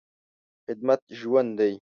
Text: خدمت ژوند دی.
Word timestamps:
خدمت 0.65 1.01
ژوند 1.19 1.51
دی. 1.59 1.73